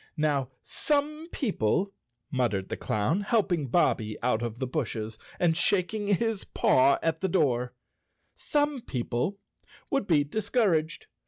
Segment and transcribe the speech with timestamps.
[0.17, 1.93] "Now some people,"
[2.31, 7.29] muttered the clown, helping Bobbie out of the brushes and shaking his paw at the
[7.29, 7.75] door,
[8.35, 9.37] "some people
[9.91, 11.05] would be discouraged.